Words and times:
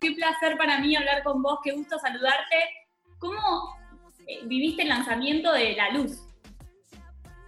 Qué 0.00 0.12
placer 0.12 0.58
para 0.58 0.78
mí 0.80 0.94
hablar 0.94 1.22
con 1.22 1.42
vos, 1.42 1.58
qué 1.64 1.72
gusto 1.72 1.98
saludarte. 1.98 2.56
¿Cómo 3.18 3.74
eh, 4.26 4.40
viviste 4.44 4.82
el 4.82 4.88
lanzamiento 4.88 5.52
de 5.52 5.74
La 5.74 5.90
Luz? 5.90 6.22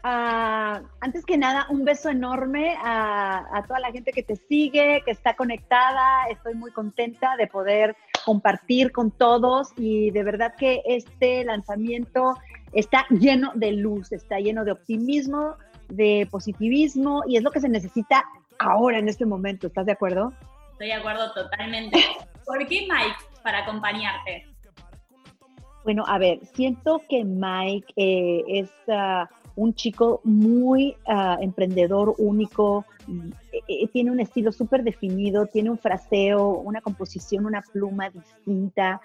Ah, 0.03 0.81
antes 1.01 1.27
que 1.27 1.37
nada, 1.37 1.67
un 1.69 1.85
beso 1.85 2.09
enorme 2.09 2.77
a, 2.83 3.63
toda 3.67 3.81
la 3.81 3.93
gente 3.93 4.13
que 4.13 4.23
te 4.23 4.37
sigue, 4.37 5.03
que 5.05 5.11
está 5.11 5.35
conectada. 5.35 6.29
Estoy 6.31 6.55
muy 6.55 6.71
contenta 6.71 7.37
de 7.37 7.49
poder 7.49 7.97
compartir 8.25 8.93
con 8.93 9.11
todos 9.11 9.69
y 9.77 10.11
de 10.13 10.23
verdad 10.23 10.55
que 10.57 10.83
este 10.87 11.45
lanzamiento 11.45 12.39
está 12.73 13.07
lleno 13.11 13.53
de 13.55 13.73
luz, 13.73 14.13
está 14.13 14.39
lleno 14.39 14.65
de 14.65 14.73
optimismo, 14.73 15.57
de 15.89 16.27
positivismo 16.31 17.25
y 17.27 17.37
es 17.37 17.43
lo 17.43 17.51
que 17.51 17.61
se 17.61 17.69
necesita 17.69 18.25
ahora 18.59 18.99
en 18.99 19.09
este 19.09 19.27
momento. 19.27 19.67
¿Estás 19.67 19.85
de 19.85 19.93
acuerdo? 19.93 20.33
Estoy 20.73 20.89
de 20.89 20.95
acuerdo 20.95 21.33
totalmente. 21.35 21.99
¿Por 22.49 22.67
qué 22.67 22.81
Mike 22.81 23.17
para 23.43 23.59
acompañarte? 23.59 24.47
Bueno, 25.85 26.03
a 26.07 26.19
ver, 26.19 26.41
siento 26.55 27.03
que 27.07 27.23
Mike 27.23 27.93
eh, 27.97 28.43
es 28.49 28.71
ah, 28.89 29.29
un 29.55 29.75
chico 29.75 30.23
muy 30.25 30.97
ah, 31.07 31.37
emprendedor, 31.43 32.15
único, 32.17 32.87
eh, 33.53 33.61
eh, 33.69 33.87
tiene 33.89 34.11
un 34.11 34.21
estilo 34.21 34.51
súper 34.51 34.83
definido, 34.83 35.45
tiene 35.47 35.69
un 35.69 35.77
fraseo, 35.79 36.55
una 36.55 36.81
composición, 36.81 37.45
una 37.45 37.61
pluma 37.61 38.09
distinta, 38.09 39.03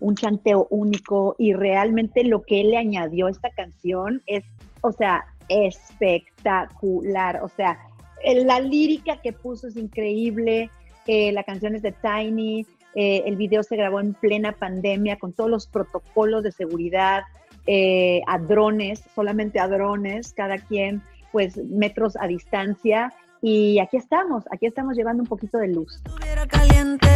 un 0.00 0.14
chanteo 0.14 0.66
único 0.70 1.36
y 1.38 1.52
realmente 1.52 2.24
lo 2.24 2.42
que 2.42 2.62
él 2.62 2.70
le 2.70 2.78
añadió 2.78 3.26
a 3.26 3.30
esta 3.30 3.50
canción 3.50 4.22
es, 4.26 4.44
o 4.80 4.90
sea, 4.90 5.24
espectacular, 5.48 7.42
o 7.42 7.48
sea, 7.48 7.78
la 8.24 8.58
lírica 8.60 9.20
que 9.22 9.32
puso 9.32 9.68
es 9.68 9.76
increíble, 9.76 10.70
la 11.06 11.44
canción 11.44 11.74
es 11.74 11.82
de 11.82 11.92
Tiny, 11.92 12.66
el 12.94 13.36
video 13.36 13.62
se 13.62 13.76
grabó 13.76 14.00
en 14.00 14.14
plena 14.14 14.52
pandemia 14.52 15.18
con 15.18 15.32
todos 15.32 15.50
los 15.50 15.66
protocolos 15.66 16.42
de 16.42 16.52
seguridad, 16.52 17.24
eh, 17.68 18.22
a 18.28 18.38
drones, 18.38 19.02
solamente 19.14 19.58
a 19.58 19.66
drones, 19.66 20.32
cada 20.32 20.58
quien 20.58 21.02
pues 21.32 21.56
metros 21.56 22.16
a 22.16 22.28
distancia. 22.28 23.12
Y 23.42 23.80
aquí 23.80 23.96
estamos, 23.96 24.44
aquí 24.52 24.66
estamos 24.66 24.96
llevando 24.96 25.24
un 25.24 25.28
poquito 25.28 25.58
de 25.58 25.68
luz. 25.68 26.00
Caliente, 26.48 27.08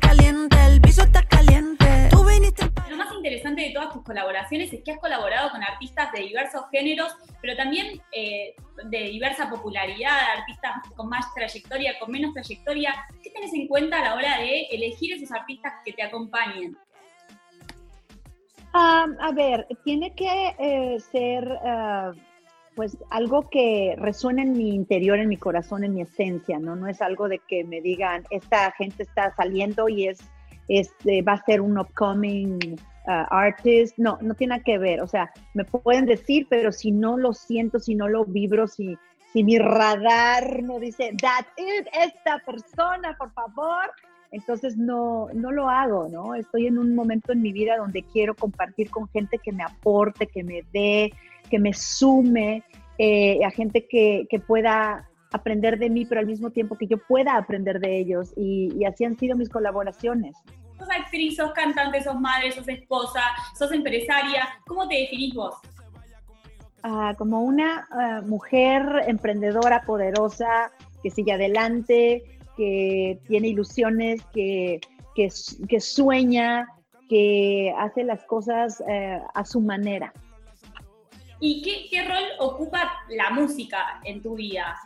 caliente, 0.00 0.56
el 0.66 0.80
piso 0.80 1.02
está 1.02 1.22
caliente. 1.22 2.08
Lo 2.90 2.96
más 2.96 3.12
interesante 3.14 3.62
de 3.62 3.70
todas 3.70 3.92
tus 3.92 4.02
colaboraciones 4.02 4.72
es 4.72 4.82
que 4.82 4.92
has 4.92 4.98
colaborado 4.98 5.50
con 5.50 5.62
artistas 5.62 6.12
de 6.12 6.22
diversos 6.22 6.62
géneros, 6.70 7.14
pero 7.40 7.56
también 7.56 8.00
eh, 8.12 8.54
de 8.84 8.98
diversa 9.10 9.48
popularidad, 9.48 10.18
artistas 10.38 10.72
con 10.94 11.08
más 11.08 11.32
trayectoria, 11.34 11.98
con 11.98 12.10
menos 12.10 12.32
trayectoria. 12.34 12.94
¿Qué 13.22 13.30
tenés 13.30 13.52
en 13.54 13.66
cuenta 13.68 13.98
a 13.98 14.02
la 14.02 14.14
hora 14.14 14.38
de 14.38 14.62
elegir 14.70 15.12
esos 15.14 15.32
artistas 15.32 15.72
que 15.84 15.92
te 15.92 16.02
acompañen? 16.02 16.76
a 18.78 19.32
ver, 19.34 19.66
tiene 19.84 20.14
que 20.14 20.54
eh, 20.58 21.00
ser 21.00 21.50
ah, 21.64 22.12
pues 22.76 22.98
algo 23.08 23.48
que 23.48 23.94
resuene 23.96 24.42
en 24.42 24.52
mi 24.52 24.74
interior, 24.74 25.18
en 25.18 25.30
mi 25.30 25.38
corazón, 25.38 25.82
en 25.82 25.94
mi 25.94 26.02
esencia, 26.02 26.58
¿no? 26.58 26.76
No 26.76 26.86
es 26.86 27.00
algo 27.00 27.26
de 27.26 27.38
que 27.38 27.64
me 27.64 27.80
digan, 27.80 28.24
esta 28.30 28.70
gente 28.72 29.02
está 29.02 29.34
saliendo 29.34 29.88
y 29.88 30.08
es, 30.08 30.18
este, 30.68 31.22
va 31.22 31.32
a 31.32 31.44
ser 31.44 31.62
un 31.62 31.78
upcoming 31.78 32.76
ah, 33.06 33.26
artist. 33.30 33.96
No, 33.98 34.18
no 34.20 34.34
tiene 34.34 34.62
que 34.62 34.78
ver. 34.78 35.00
O 35.00 35.06
sea, 35.06 35.30
me 35.54 35.64
pueden 35.64 36.06
decir, 36.06 36.46
pero 36.48 36.72
si 36.72 36.92
no 36.92 37.16
lo 37.16 37.32
siento, 37.32 37.78
si 37.78 37.94
no 37.94 38.08
lo 38.08 38.24
vibro, 38.24 38.66
si, 38.66 38.96
si 39.32 39.44
mi 39.44 39.58
radar 39.58 40.62
no 40.62 40.78
dice, 40.78 41.12
that 41.20 41.46
is 41.56 41.86
esta 41.92 42.38
persona, 42.44 43.16
por 43.18 43.32
favor, 43.32 43.90
entonces 44.32 44.76
no, 44.76 45.28
no 45.32 45.52
lo 45.52 45.68
hago, 45.68 46.08
¿no? 46.08 46.34
Estoy 46.34 46.66
en 46.66 46.78
un 46.78 46.94
momento 46.94 47.32
en 47.32 47.42
mi 47.42 47.52
vida 47.52 47.76
donde 47.76 48.02
quiero 48.02 48.34
compartir 48.34 48.90
con 48.90 49.08
gente 49.08 49.38
que 49.38 49.52
me 49.52 49.62
aporte, 49.62 50.26
que 50.26 50.42
me 50.42 50.64
dé, 50.72 51.12
que 51.48 51.58
me 51.58 51.72
sume, 51.72 52.64
eh, 52.98 53.44
a 53.44 53.50
gente 53.50 53.86
que, 53.86 54.26
pueda 54.46 55.08
aprender 55.32 55.78
de 55.78 55.90
mí, 55.90 56.06
pero 56.06 56.20
al 56.20 56.26
mismo 56.26 56.50
tiempo 56.50 56.76
que 56.76 56.86
yo 56.86 56.98
pueda 56.98 57.36
aprender 57.36 57.80
de 57.80 57.98
ellos. 57.98 58.32
Y, 58.36 58.84
así 58.84 59.04
han 59.04 59.16
sido 59.16 59.36
mis 59.36 59.48
colaboraciones. 59.48 60.36
Sos 60.78 60.88
actriz, 60.90 61.36
sos 61.36 61.52
cantante, 61.52 62.02
sos 62.02 62.18
madre, 62.20 62.52
sos 62.52 62.68
esposa, 62.68 63.22
sos 63.58 63.72
empresaria. 63.72 64.48
¿Cómo 64.66 64.86
te 64.86 64.96
definís 64.96 65.34
vos? 65.34 65.54
Ah, 66.82 67.14
como 67.18 67.40
una 67.40 67.88
ah, 67.90 68.22
mujer 68.24 69.04
emprendedora, 69.06 69.82
poderosa, 69.82 70.70
que 71.02 71.10
sigue 71.10 71.32
adelante, 71.32 72.22
que 72.56 73.18
tiene 73.26 73.48
ilusiones, 73.48 74.22
que, 74.32 74.80
que, 75.14 75.80
sueña, 75.80 76.68
que 77.08 77.74
hace 77.76 78.04
las 78.04 78.24
cosas 78.24 78.82
eh, 78.88 79.20
a 79.34 79.44
su 79.44 79.60
manera. 79.60 80.12
¿Y 81.40 81.62
qué, 81.62 81.86
qué, 81.90 82.06
rol 82.06 82.24
ocupa 82.38 82.92
la 83.08 83.30
música 83.30 84.00
en 84.04 84.22
tu 84.22 84.36
vida? 84.36 84.76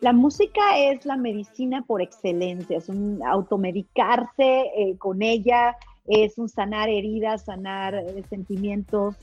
La 0.00 0.12
música 0.12 0.78
es 0.78 1.04
la 1.04 1.16
medicina 1.16 1.82
por 1.86 2.00
excelencia, 2.00 2.78
es 2.78 2.88
un 2.88 3.20
automedicarse 3.24 4.62
eh, 4.76 4.96
con 4.98 5.22
ella, 5.22 5.76
es 6.06 6.38
un 6.38 6.48
sanar 6.48 6.88
heridas, 6.88 7.44
sanar 7.44 7.94
eh, 7.94 8.22
sentimientos, 8.28 9.16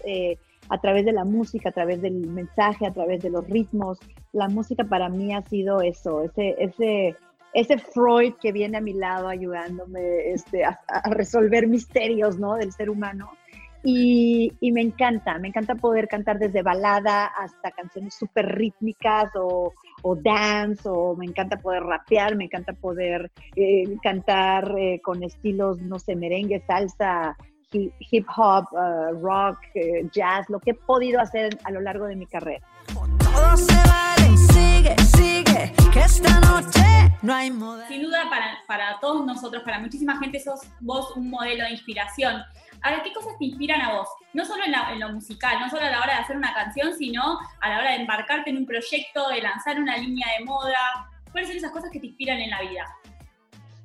a 0.70 0.80
través 0.80 1.06
de 1.06 1.14
la 1.14 1.24
música, 1.24 1.70
a 1.70 1.72
través 1.72 2.02
del 2.02 2.28
mensaje, 2.28 2.86
a 2.86 2.94
través 2.94 3.22
de 3.22 3.30
los 3.30 3.48
ritmos. 3.48 4.00
La 4.34 4.50
música 4.50 4.84
para 4.84 5.10
mí 5.10 5.34
ha 5.34 5.42
sido 5.44 5.82
eso, 5.82 6.24
ese, 6.24 6.56
ese, 6.60 7.16
ese 7.54 7.78
Freud 7.78 8.34
que 8.42 8.52
viene 8.52 8.78
a 8.78 8.82
mi 8.82 8.94
lado 8.94 9.28
ayudándome 9.28 10.32
este, 10.32 10.66
a, 10.66 10.80
resolver 11.10 11.68
misterios 11.68 12.38
¿no? 12.38 12.56
del 12.56 12.72
ser 12.72 12.90
humano. 12.90 13.32
Y, 13.84 14.52
y, 14.60 14.72
me 14.72 14.82
encanta, 14.82 15.38
me 15.38 15.50
encanta 15.50 15.76
poder 15.76 16.08
cantar 16.08 16.40
desde 16.40 16.62
balada 16.62 17.26
hasta 17.26 17.72
canciones 17.72 18.16
súper 18.16 18.56
rítmicas 18.56 19.32
o, 19.36 19.72
o, 20.02 20.16
dance, 20.16 20.90
o 20.90 21.16
me 21.16 21.26
encanta 21.26 21.58
poder 21.58 21.84
rapear, 21.84 22.36
me 22.36 22.46
encanta 22.46 22.74
poder 22.74 23.32
eh, 23.56 23.84
cantar 24.02 24.74
eh, 24.78 25.00
con 25.02 25.24
estilos, 25.24 25.80
no 25.80 26.00
sé, 26.00 26.16
merengue, 26.16 26.62
salsa, 26.68 27.38
hip 27.72 28.28
hop, 28.36 28.66
uh, 28.72 29.14
rock, 29.22 29.58
eh, 29.76 30.08
jazz, 30.12 30.50
lo 30.50 30.60
que 30.60 30.72
he 30.72 30.74
podido 30.74 31.20
hacer 31.20 31.58
a 31.64 31.72
lo 31.72 31.82
largo 31.82 32.06
de 32.06 32.16
mi 32.16 32.26
carrera. 32.26 32.66
Todo 33.38 33.56
se 33.56 33.76
vale, 33.76 34.36
sigue, 34.52 34.96
sigue, 35.16 35.72
que 35.94 36.00
esta 36.00 36.40
noche 36.40 36.82
no 37.22 37.36
hay 37.36 37.52
modelo. 37.52 37.88
Sin 37.88 38.02
duda, 38.02 38.28
para, 38.32 38.58
para 38.66 39.00
todos 39.00 39.24
nosotros, 39.28 39.62
para 39.62 39.78
muchísima 39.78 40.18
gente, 40.18 40.40
sos 40.40 40.62
vos 40.80 41.16
un 41.16 41.30
modelo 41.30 41.64
de 41.66 41.70
inspiración. 41.70 42.42
Ahora, 42.82 43.04
¿qué 43.04 43.14
cosas 43.14 43.38
te 43.38 43.46
inspiran 43.46 43.80
a 43.82 43.94
vos? 43.94 44.08
No 44.34 44.44
solo 44.44 44.64
en, 44.66 44.74
en, 44.74 45.00
lo 45.00 45.14
musical, 45.14 45.60
no 45.60 45.70
solo 45.70 45.86
a 45.86 45.92
la 45.92 46.00
hora 46.00 46.16
de 46.16 46.22
hacer 46.22 46.36
una 46.36 46.52
canción, 46.52 46.96
sino 46.96 47.38
a 47.62 47.70
la 47.70 47.78
hora 47.78 47.92
de 47.92 47.98
embarcarte 47.98 48.50
en 48.50 48.58
un 48.58 48.66
proyecto, 48.66 49.30
de 49.30 49.40
lanzar 49.40 49.80
una 49.80 49.98
línea 49.98 50.26
de 50.40 50.44
moda. 50.44 51.08
¿Cuáles 51.32 51.50
son 51.50 51.58
esas 51.58 51.72
cosas 51.72 51.92
que 51.92 52.00
te 52.00 52.08
inspiran 52.08 52.40
en 52.40 52.50
la 52.50 52.62
vida? 52.62 52.88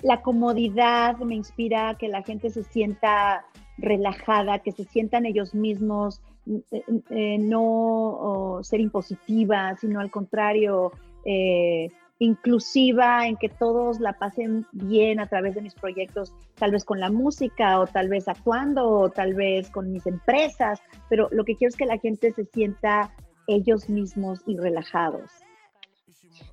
La 0.01 0.23
comodidad 0.23 1.19
me 1.19 1.35
inspira 1.35 1.95
que 1.99 2.09
la 2.09 2.23
gente 2.23 2.49
se 2.49 2.65
sienta 2.65 3.45
relajada, 3.79 4.59
que 4.61 4.73
se 4.73 4.85
sientan 4.85 5.27
ellos 5.27 5.55
mismos, 5.55 6.21
eh, 6.47 6.83
eh, 7.11 7.39
no 7.39 8.61
ser 8.63 8.81
impositiva, 8.81 9.77
sino 9.77 10.01
al 10.01 10.11
contrario, 10.11 10.93
eh, 11.25 11.89
inclusiva, 12.19 13.27
en 13.27 13.37
que 13.37 13.49
todos 13.49 13.99
la 13.99 14.13
pasen 14.13 14.67
bien 14.73 15.19
a 15.19 15.27
través 15.27 15.55
de 15.55 15.63
mis 15.63 15.75
proyectos, 15.75 16.33
tal 16.55 16.71
vez 16.71 16.85
con 16.85 17.01
la 17.01 17.11
música 17.11 17.81
o 17.81 17.87
tal 17.87 18.09
vez 18.09 18.29
actuando 18.29 18.89
o 18.89 19.11
tal 19.11 19.35
vez 19.35 19.71
con 19.71 19.93
mis 19.93 20.07
empresas, 20.07 20.81
pero 21.09 21.29
lo 21.33 21.45
que 21.45 21.57
quiero 21.57 21.71
es 21.71 21.77
que 21.77 21.87
la 21.87 21.99
gente 21.99 22.33
se 22.33 22.45
sienta 22.45 23.13
ellos 23.49 23.89
mismos 23.89 24.41
y 24.47 24.57
relajados. 24.57 25.31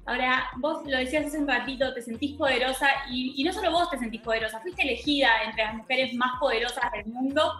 Ahora, 0.05 0.49
vos 0.57 0.85
lo 0.85 0.97
decías 0.97 1.27
hace 1.27 1.37
un 1.37 1.47
ratito, 1.47 1.93
te 1.93 2.01
sentís 2.01 2.35
poderosa 2.37 2.87
y, 3.11 3.43
no 3.43 3.53
solo 3.53 3.71
vos 3.71 3.89
te 3.89 3.97
sentís 3.97 4.21
poderosa, 4.21 4.59
fuiste 4.59 4.81
elegida 4.81 5.29
entre 5.45 5.63
las 5.63 5.75
mujeres 5.75 6.13
más 6.15 6.39
poderosas 6.39 6.91
del 6.91 7.05
mundo. 7.07 7.53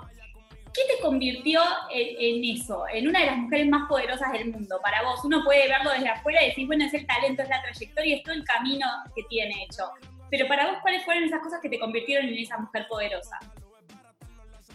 ¿Qué 0.74 0.82
te 0.96 1.02
convirtió 1.02 1.62
en, 1.92 2.44
eso, 2.44 2.86
en 2.94 3.08
una 3.08 3.22
de 3.22 3.26
las 3.26 3.38
mujeres 3.38 3.68
más 3.70 3.88
poderosas 3.90 4.32
del 4.32 4.52
mundo? 4.52 4.80
Para 4.84 5.04
vos, 5.04 5.20
uno 5.26 5.44
puede 5.44 5.68
verlo 5.68 5.92
desde 5.92 6.10
afuera 6.10 6.44
y 6.44 6.50
decir, 6.50 6.68
bueno, 6.68 6.86
es 6.86 6.94
el 6.94 7.08
talento, 7.08 7.42
es 7.42 7.50
la 7.50 7.62
trayectoria, 7.62 8.16
es 8.18 8.24
todo 8.24 8.36
el 8.36 8.44
camino 8.44 8.86
que 9.16 9.24
tiene 9.30 9.64
hecho. 9.64 9.90
Pero 10.30 10.48
para 10.48 10.70
vos, 10.70 10.78
¿cuáles 10.82 11.04
fueron 11.06 11.24
esas 11.24 11.42
cosas 11.42 11.60
que 11.62 11.70
te 11.70 11.80
convirtieron 11.80 12.28
en 12.28 12.36
esa 12.36 12.58
mujer 12.58 12.86
poderosa? 12.88 13.40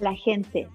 La 0.00 0.14
gente, 0.14 0.68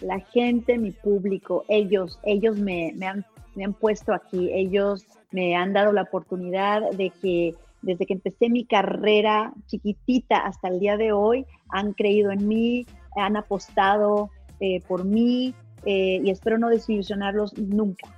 la 0.00 0.20
gente, 0.20 0.78
mi 0.78 0.92
público, 0.92 1.64
ellos, 1.68 2.18
ellos 2.24 2.56
me, 2.56 2.94
han 3.02 3.74
puesto 3.74 4.12
aquí, 4.12 4.50
ellos 4.52 5.06
me 5.30 5.56
han 5.56 5.72
dado 5.72 5.92
la 5.92 6.02
oportunidad 6.02 6.90
de 6.92 7.10
que 7.10 7.54
desde 7.82 8.06
que 8.06 8.14
empecé 8.14 8.48
mi 8.48 8.64
carrera 8.64 9.52
chiquitita 9.66 10.38
hasta 10.38 10.68
el 10.68 10.80
día 10.80 10.96
de 10.96 11.12
hoy, 11.12 11.46
han 11.68 11.92
creído 11.92 12.32
en 12.32 12.48
mí, 12.48 12.86
han 13.16 13.36
apostado 13.36 14.30
eh, 14.60 14.80
por 14.88 15.04
mí 15.04 15.54
eh, 15.84 16.20
y 16.22 16.30
espero 16.30 16.58
no 16.58 16.68
desilusionarlos 16.68 17.56
nunca. 17.56 18.08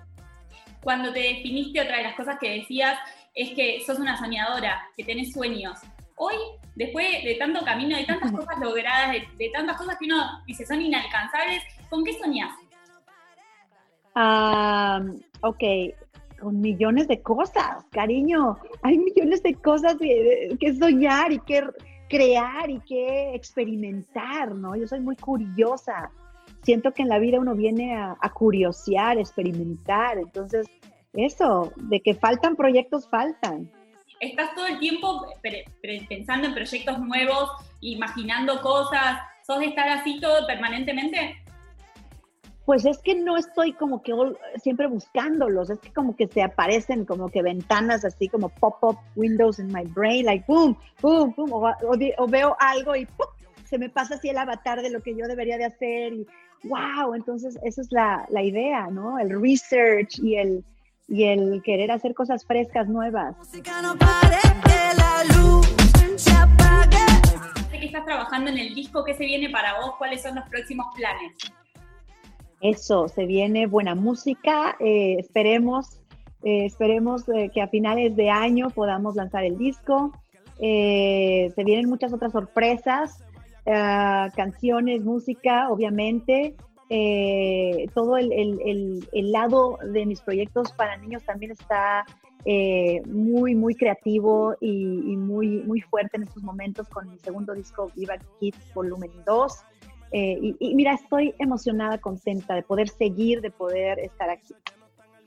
Cuando 0.83 1.13
te 1.13 1.21
definiste, 1.21 1.81
otra 1.81 1.99
de 1.99 2.05
las 2.05 2.15
cosas 2.15 2.39
que 2.41 2.61
decías 2.61 2.99
es 3.35 3.51
que 3.51 3.83
sos 3.85 3.99
una 3.99 4.19
soñadora, 4.19 4.83
que 4.97 5.05
tenés 5.05 5.33
sueños. 5.33 5.79
Hoy, 6.17 6.35
después 6.75 7.07
de 7.23 7.35
tanto 7.35 7.65
camino, 7.65 7.97
de 7.97 8.05
tantas 8.05 8.33
cosas 8.33 8.59
logradas, 8.59 9.17
de, 9.37 9.51
tantas 9.51 9.77
cosas 9.77 9.97
que 9.99 10.07
uno 10.07 10.43
dice 10.47 10.67
son 10.67 10.81
inalcanzables, 10.81 11.63
¿con 11.89 12.05
qué 12.05 12.15
soñás? 12.15 12.51
Ah, 14.15 15.03
ok, 15.43 15.63
con 16.41 16.61
millones 16.61 17.09
de 17.09 17.23
cosas, 17.23 17.85
cariño. 17.91 18.57
Hay 18.83 18.99
millones 18.99 19.43
de 19.43 19.55
cosas 19.55 19.97
que, 19.97 20.75
soñar 20.79 21.33
y 21.33 21.39
que 21.41 21.63
crear 22.09 22.71
y 22.71 22.81
que 22.81 23.35
experimentar, 23.35 24.55
¿no? 24.55 24.75
Yo 24.77 24.87
soy 24.87 25.01
muy 25.01 25.17
curiosa. 25.17 26.11
Siento 26.63 26.93
que 26.93 27.03
en 27.03 27.09
la 27.09 27.19
vida 27.19 27.39
uno 27.39 27.55
viene 27.55 27.97
a, 27.97 28.17
a 28.21 28.33
curiosear, 28.33 29.19
experimentar. 29.19 30.19
Entonces, 30.19 30.67
eso, 31.13 31.73
de 31.77 32.01
que 32.01 32.15
faltan 32.15 32.57
proyectos, 32.57 33.09
faltan 33.09 33.71
estás 34.21 34.55
todo 34.55 34.67
el 34.67 34.79
tiempo 34.79 35.27
pensando 36.09 36.49
en 36.49 36.55
proyectos 36.55 36.99
nuevos, 36.99 37.51
imaginando 37.81 38.61
cosas, 38.61 39.19
¿sos 39.47 39.59
de 39.59 39.67
estar 39.67 39.89
así 39.89 40.21
todo 40.21 40.47
permanentemente? 40.47 41.43
Pues 42.71 42.87
es 42.87 42.99
que 42.99 43.17
no 43.17 43.37
estoy 43.37 43.73
como 43.73 44.01
que 44.01 44.13
siempre 44.63 44.87
buscándolos, 44.87 45.71
es 45.71 45.81
que 45.81 45.93
como 45.93 46.15
que 46.15 46.29
se 46.29 46.41
aparecen 46.41 47.05
como 47.05 47.29
que 47.29 47.43
ventanas 47.43 48.05
así 48.05 48.29
como 48.29 48.49
pop-up 48.49 48.97
windows 49.17 49.59
in 49.59 49.67
my 49.73 49.83
brain, 49.83 50.25
like 50.25 50.45
boom, 50.47 50.79
boom, 51.03 51.35
boom, 51.37 51.51
o, 51.53 52.29
veo 52.29 52.57
algo 52.61 52.95
y 52.95 53.07
¡pum! 53.07 53.27
se 53.65 53.77
me 53.77 53.89
pasa 53.89 54.15
así 54.15 54.29
el 54.29 54.39
avatar 54.39 54.83
de 54.83 54.91
lo 54.91 55.03
que 55.03 55.17
yo 55.17 55.27
debería 55.27 55.59
de 55.59 55.65
hacer 55.65 56.13
y 56.13 56.29
wow, 56.63 57.13
entonces 57.15 57.59
esa 57.65 57.81
es 57.81 57.91
la, 57.91 58.25
la 58.31 58.45
idea, 58.45 58.87
¿no? 58.87 59.19
El 59.19 59.43
research 59.43 60.21
y 60.21 60.37
el, 60.37 60.65
y 61.09 61.25
el 61.25 61.63
querer 61.65 61.91
hacer 61.91 62.15
cosas 62.15 62.47
frescas, 62.47 62.87
nuevas. 62.87 63.35
Sé 63.51 63.63
que 67.81 67.87
estás 67.87 68.05
trabajando 68.05 68.49
en 68.49 68.59
el 68.59 68.77
disco, 68.77 69.05
¿qué 69.05 69.15
se 69.15 69.25
viene 69.25 69.51
para 69.51 69.81
vos? 69.81 69.97
¿Cuáles 69.99 70.23
son 70.23 70.37
los 70.37 70.49
próximos 70.49 70.87
planes? 70.95 71.33
Eso, 72.61 73.09
se 73.09 73.25
viene 73.25 73.67
buena 73.67 73.95
música, 73.95 74.77
eh, 74.81 75.17
esperemos, 75.19 75.99
eh, 76.45 76.67
esperemos 76.67 77.27
eh, 77.31 77.51
que 77.53 77.63
a 77.63 77.69
finales 77.69 78.15
de 78.17 78.29
año 78.29 78.69
podamos 78.69 79.17
lanzar 79.17 79.45
el 79.45 79.57
disco. 79.57 80.13
se 80.59 81.65
vienen 81.65 81.89
muchas 81.89 82.13
otras 82.13 82.33
sorpresas, 82.33 83.25
canciones, 83.65 85.03
música, 85.03 85.71
obviamente. 85.71 86.55
Todo 87.95 88.19
el, 88.19 89.33
lado 89.33 89.79
de 89.91 90.05
mis 90.05 90.21
proyectos 90.21 90.73
para 90.73 90.99
niños 90.99 91.25
también 91.25 91.53
está 91.53 92.05
muy, 93.07 93.55
muy 93.55 93.75
creativo 93.75 94.55
y, 94.61 95.17
muy, 95.17 95.63
muy 95.63 95.81
fuerte 95.81 96.19
en 96.19 96.25
estos 96.25 96.43
momentos 96.43 96.89
con 96.89 97.09
mi 97.09 97.19
segundo 97.21 97.55
disco, 97.55 97.91
Viva 97.97 98.19
Kids 98.39 98.75
Volumen 98.75 99.13
2. 99.25 99.65
Eh, 100.13 100.55
y, 100.59 100.75
mira, 100.75 100.95
estoy 100.95 101.35
emocionada, 101.39 101.99
contenta 101.99 102.55
de 102.55 102.63
poder 102.63 102.89
seguir, 102.89 103.41
de 103.41 103.51
poder 103.51 103.99
estar 104.01 104.29
aquí. 104.29 104.55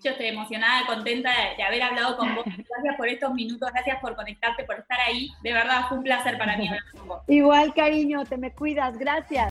Yo 0.04 0.12
estoy 0.12 0.28
emocionada, 0.28 0.86
contenta 0.86 1.32
de, 1.56 1.64
haber 1.64 1.82
hablado 1.82 2.18
con 2.18 2.36
vos. 2.36 2.44
Gracias 2.46 2.98
por 2.98 3.08
estos 3.08 3.34
minutos, 3.34 3.70
gracias 3.72 4.02
por 4.02 4.16
conectarte, 4.16 4.66
por 4.66 4.80
estar 4.80 5.00
ahí. 5.00 5.30
De 5.42 5.54
verdad, 5.54 5.86
fue 5.88 6.00
un 6.00 6.04
placer 6.04 6.38
para 6.38 6.58
mí 6.58 6.68
hablar 6.68 6.84
con 6.92 7.08
vos. 7.08 7.22
Igual, 7.28 7.74
cariño, 7.74 8.26
te 8.26 8.36
me 8.36 8.52
cuidas. 8.52 8.98
Gracias. 8.98 9.42